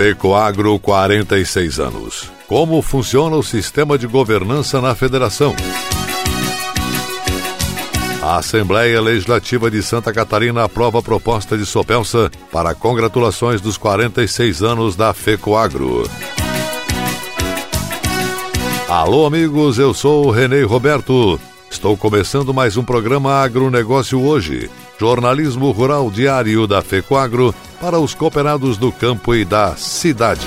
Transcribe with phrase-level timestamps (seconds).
[0.00, 2.32] Fecoagro 46 anos.
[2.46, 5.54] Como funciona o sistema de governança na federação?
[8.22, 14.62] A Assembleia Legislativa de Santa Catarina aprova a proposta de Sopelsa para congratulações dos 46
[14.62, 16.08] anos da FECOAGRO.
[18.88, 21.38] Alô, amigos, eu sou o Renê Roberto.
[21.70, 24.70] Estou começando mais um programa Agronegócio hoje,
[25.00, 30.46] jornalismo rural diário da FECOAGRO para os cooperados do campo e da cidade.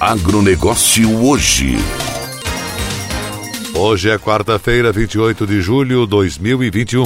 [0.00, 1.76] Agronegócio hoje.
[3.74, 7.04] Hoje é quarta-feira, 28 de julho de 2021.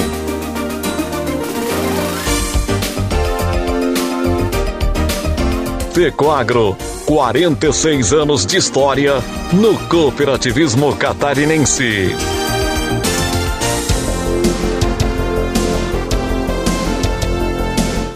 [5.93, 9.15] Fecoagro, 46 anos de história
[9.53, 12.15] no cooperativismo catarinense.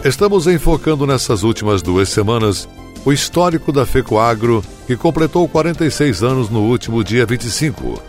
[0.05, 2.69] Estamos enfocando nessas últimas duas semanas
[3.05, 8.01] o histórico da FECOAGRO, que completou 46 anos no último dia 25.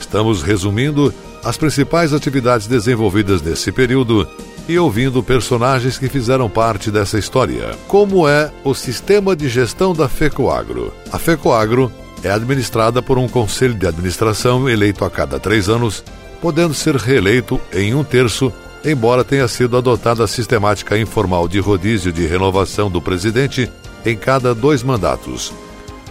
[0.00, 1.12] Estamos resumindo
[1.44, 4.28] as principais atividades desenvolvidas nesse período
[4.68, 7.70] e ouvindo personagens que fizeram parte dessa história.
[7.88, 10.92] Como é o sistema de gestão da FECOAGRO?
[11.12, 11.92] A FECOAGRO
[12.22, 16.04] é administrada por um conselho de administração eleito a cada três anos,
[16.40, 18.52] podendo ser reeleito em um terço,
[18.84, 23.70] embora tenha sido adotada a sistemática informal de rodízio de renovação do presidente
[24.04, 25.52] em cada dois mandatos.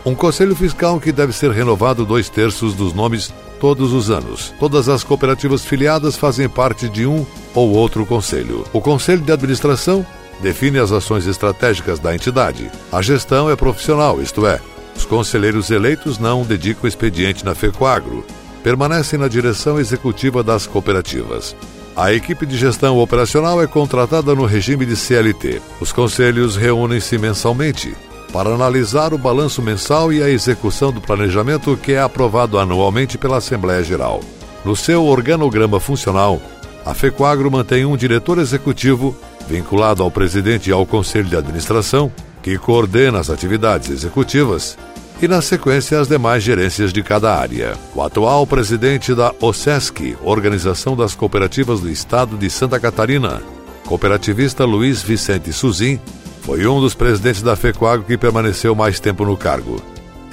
[0.06, 4.52] Um conselho fiscal que deve ser renovado dois terços dos nomes todos os anos.
[4.59, 8.66] Todas as cooperativas filiadas fazem parte de um ou outro conselho.
[8.74, 10.06] O conselho de administração
[10.41, 12.72] define as ações estratégicas da entidade.
[12.91, 14.59] A gestão é profissional, isto é,
[14.96, 18.25] os conselheiros eleitos não dedicam expediente na FECOAGRO,
[18.63, 21.56] permanecem na direção executiva das cooperativas.
[21.96, 25.62] A equipe de gestão operacional é contratada no regime de CLT.
[25.79, 27.94] Os conselhos reúnem-se mensalmente
[28.31, 33.38] para analisar o balanço mensal e a execução do planejamento que é aprovado anualmente pela
[33.38, 34.22] Assembleia Geral.
[34.63, 36.41] No seu organograma funcional,
[36.85, 39.16] a FECOAGRO mantém um diretor executivo
[39.47, 42.09] vinculado ao presidente e ao conselho de administração,
[42.41, 44.78] que coordena as atividades executivas
[45.21, 47.77] e, na sequência, as demais gerências de cada área.
[47.93, 53.41] O atual presidente da OSESC, Organização das Cooperativas do Estado de Santa Catarina,
[53.85, 55.99] cooperativista Luiz Vicente Suzin,
[56.41, 59.81] foi um dos presidentes da FECOAGRO que permaneceu mais tempo no cargo.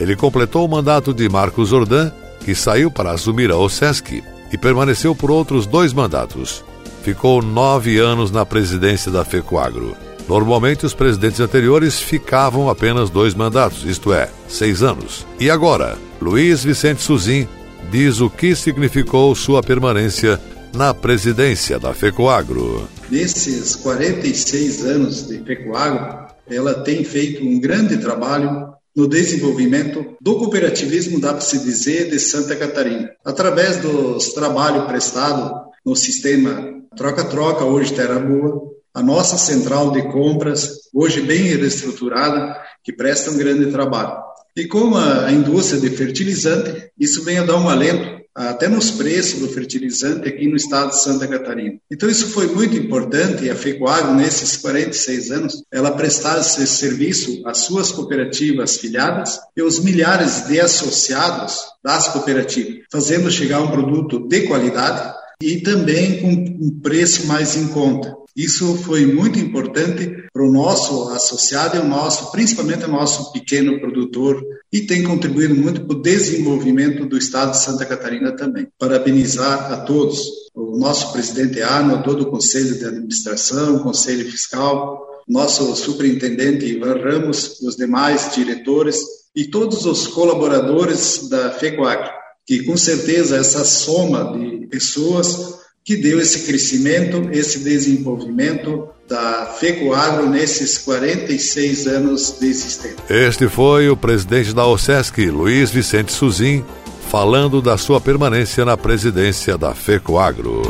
[0.00, 2.10] Ele completou o mandato de Marcos Ordan,
[2.40, 6.64] que saiu para assumir a OSESC e permaneceu por outros dois mandatos.
[7.02, 10.07] Ficou nove anos na presidência da FECOAGRO.
[10.28, 15.26] Normalmente, os presidentes anteriores ficavam apenas dois mandatos, isto é, seis anos.
[15.40, 17.48] E agora, Luiz Vicente Suzin
[17.90, 20.38] diz o que significou sua permanência
[20.74, 22.86] na presidência da FECOAGRO.
[23.10, 31.20] Nesses 46 anos de FECOAGRO, ela tem feito um grande trabalho no desenvolvimento do cooperativismo,
[31.20, 33.10] dá-se dizer, de Santa Catarina.
[33.24, 35.52] Através dos trabalhos prestados
[35.84, 42.92] no sistema troca-troca, hoje Terra Boa, a nossa central de compras, hoje bem reestruturada, que
[42.92, 44.16] presta um grande trabalho.
[44.56, 49.40] E como a indústria de fertilizante, isso vem a dar um alento até nos preços
[49.40, 51.76] do fertilizante aqui no estado de Santa Catarina.
[51.90, 57.42] Então isso foi muito importante e a FECOAGRO, nesses 46 anos, ela prestar esse serviço
[57.44, 64.28] às suas cooperativas filiadas e aos milhares de associados das cooperativas, fazendo chegar um produto
[64.28, 66.30] de qualidade e também com
[66.64, 68.16] um preço mais em conta.
[68.36, 73.80] Isso foi muito importante para o nosso associado e o nosso, principalmente o nosso pequeno
[73.80, 74.40] produtor,
[74.72, 78.68] e tem contribuído muito para o desenvolvimento do Estado de Santa Catarina também.
[78.78, 80.22] Parabenizar a todos,
[80.54, 87.60] o nosso presidente Arno, todo o Conselho de Administração, Conselho Fiscal, nosso superintendente Ivan Ramos,
[87.60, 89.00] os demais diretores
[89.34, 92.17] e todos os colaboradores da FECOAC,
[92.48, 100.30] que com certeza essa soma de pessoas que deu esse crescimento, esse desenvolvimento da FECOAGRO
[100.30, 102.96] nesses 46 anos de existência.
[103.10, 106.64] Este foi o presidente da OSESC, Luiz Vicente Suzin,
[107.10, 110.62] falando da sua permanência na presidência da FECOAGRO.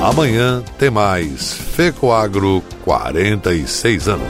[0.00, 4.28] Amanhã tem mais FECOAGRO 46 anos.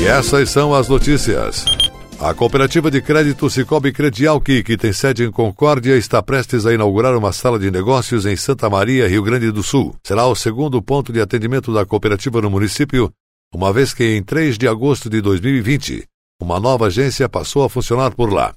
[0.00, 1.79] E essas são as notícias.
[2.22, 7.16] A cooperativa de crédito Cicobi Credialc, que tem sede em Concórdia, está prestes a inaugurar
[7.16, 9.96] uma sala de negócios em Santa Maria, Rio Grande do Sul.
[10.04, 13.10] Será o segundo ponto de atendimento da cooperativa no município,
[13.54, 16.04] uma vez que em 3 de agosto de 2020,
[16.42, 18.54] uma nova agência passou a funcionar por lá.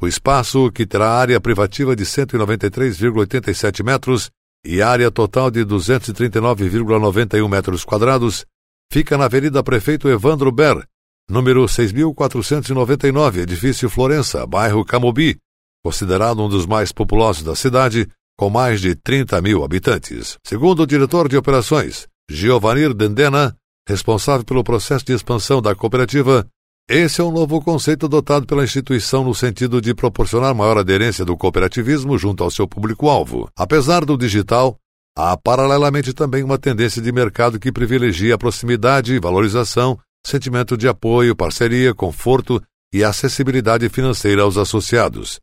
[0.00, 4.28] O espaço, que terá área privativa de 193,87 metros
[4.66, 8.44] e área total de 239,91 metros quadrados,
[8.92, 10.84] fica na Avenida Prefeito Evandro Ber,
[11.28, 15.36] número 6.499, edifício Florença, bairro Camobi,
[15.84, 20.38] considerado um dos mais populosos da cidade, com mais de 30 mil habitantes.
[20.44, 23.54] Segundo o diretor de operações, Giovanni Dendena,
[23.86, 26.46] responsável pelo processo de expansão da cooperativa,
[26.88, 31.36] esse é um novo conceito adotado pela instituição no sentido de proporcionar maior aderência do
[31.36, 33.50] cooperativismo junto ao seu público-alvo.
[33.54, 34.78] Apesar do digital,
[35.14, 41.36] há paralelamente também uma tendência de mercado que privilegia a proximidade, valorização sentimento de apoio,
[41.36, 42.62] parceria, conforto
[42.92, 45.40] e acessibilidade financeira aos associados.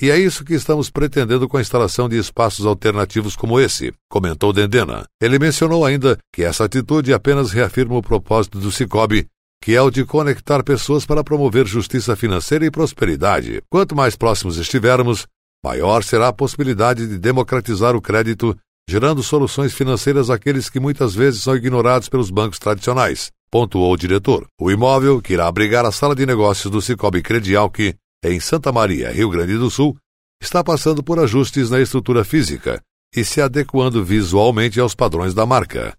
[0.00, 4.52] E é isso que estamos pretendendo com a instalação de espaços alternativos como esse, comentou
[4.52, 5.04] Dendena.
[5.20, 9.26] Ele mencionou ainda que essa atitude apenas reafirma o propósito do Cicobi,
[9.60, 13.60] que é o de conectar pessoas para promover justiça financeira e prosperidade.
[13.68, 15.26] Quanto mais próximos estivermos,
[15.64, 18.56] maior será a possibilidade de democratizar o crédito,
[18.88, 24.46] gerando soluções financeiras àqueles que muitas vezes são ignorados pelos bancos tradicionais pontuou o diretor.
[24.60, 29.12] O imóvel, que irá abrigar a sala de negócios do Cicobi Credialc, em Santa Maria,
[29.12, 29.96] Rio Grande do Sul,
[30.42, 32.80] está passando por ajustes na estrutura física
[33.14, 35.96] e se adequando visualmente aos padrões da marca.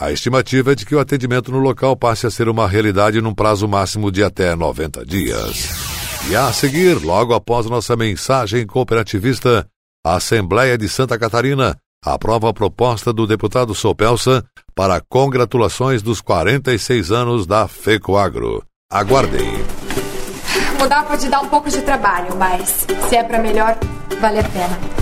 [0.00, 3.34] A estimativa é de que o atendimento no local passe a ser uma realidade num
[3.34, 5.68] prazo máximo de até 90 dias.
[6.30, 9.66] E a seguir, logo após nossa mensagem cooperativista,
[10.04, 14.44] a Assembleia de Santa Catarina aprova a proposta do deputado Sopelsa
[14.74, 18.64] para congratulações dos 46 anos da FECOAGRO.
[18.90, 19.52] Aguardem.
[20.78, 23.78] Mudar pode dar um pouco de trabalho, mas se é para melhor,
[24.20, 25.01] vale a pena.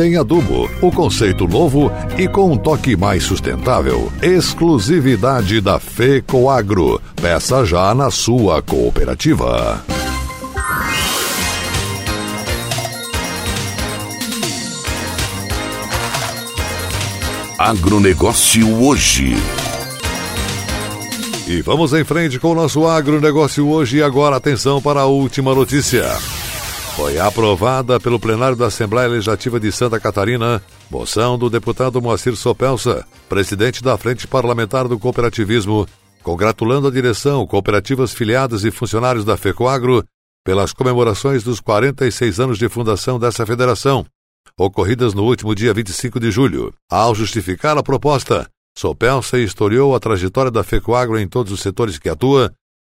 [0.03, 0.69] em adubo.
[0.81, 4.11] O conceito novo e com um toque mais sustentável.
[4.21, 7.01] Exclusividade da FECOAGRO.
[7.21, 9.83] Peça já na sua cooperativa.
[17.57, 19.35] Agronegócio hoje.
[21.47, 23.97] E vamos em frente com o nosso agronegócio hoje.
[23.97, 26.05] E agora, atenção para a última notícia.
[26.95, 33.07] Foi aprovada pelo plenário da Assembleia Legislativa de Santa Catarina moção do deputado Moacir Sopelsa,
[33.29, 35.87] presidente da Frente Parlamentar do Cooperativismo,
[36.21, 40.03] congratulando a direção, cooperativas filiadas e funcionários da FECOAGRO
[40.43, 44.05] pelas comemorações dos 46 anos de fundação dessa federação.
[44.57, 46.73] ocorridas no último dia 25 de julho.
[46.89, 52.09] Ao justificar a proposta, Sopelsa historiou a trajetória da FECOAGRO em todos os setores que
[52.09, 52.51] atua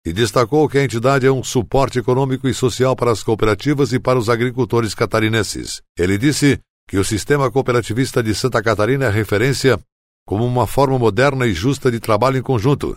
[0.07, 3.99] e destacou que a entidade é um suporte econômico e social para as cooperativas e
[3.99, 5.83] para os agricultores catarinenses.
[5.99, 9.77] Ele disse que o sistema cooperativista de Santa Catarina é referência
[10.25, 12.97] como uma forma moderna e justa de trabalho em conjunto.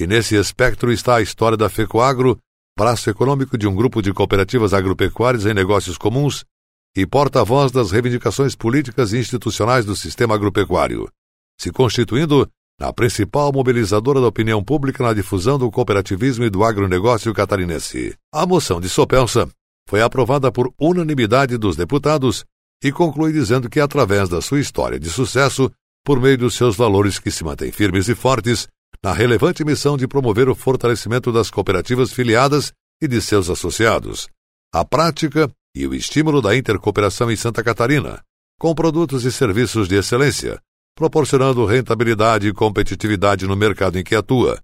[0.00, 2.36] E nesse espectro está a história da FECOAGRO,
[2.76, 6.44] braço econômico de um grupo de cooperativas agropecuárias em negócios comuns
[6.96, 11.08] e porta-voz das reivindicações políticas e institucionais do sistema agropecuário,
[11.56, 12.48] se constituindo
[12.78, 18.14] na principal mobilizadora da opinião pública na difusão do cooperativismo e do agronegócio catarinense.
[18.32, 19.48] A moção de Sopelsa
[19.88, 22.44] foi aprovada por unanimidade dos deputados
[22.82, 25.70] e conclui dizendo que, através da sua história de sucesso,
[26.04, 28.68] por meio dos seus valores que se mantêm firmes e fortes,
[29.02, 34.28] na relevante missão de promover o fortalecimento das cooperativas filiadas e de seus associados,
[34.72, 38.20] a prática e o estímulo da intercooperação em Santa Catarina,
[38.58, 40.60] com produtos e serviços de excelência,
[40.98, 44.58] proporcionando rentabilidade e competitividade no mercado em que atua,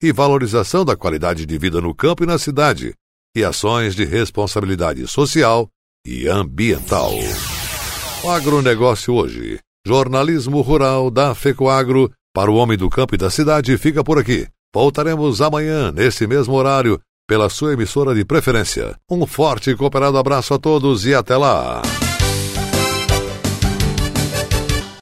[0.00, 2.94] e valorização da qualidade de vida no campo e na cidade,
[3.36, 5.68] e ações de responsabilidade social
[6.06, 7.10] e ambiental.
[8.22, 9.58] O agronegócio hoje.
[9.84, 14.46] Jornalismo rural da FECOAGro para o homem do campo e da cidade fica por aqui.
[14.72, 18.94] Voltaremos amanhã, nesse mesmo horário, pela sua emissora de preferência.
[19.10, 21.82] Um forte e cooperado abraço a todos e até lá!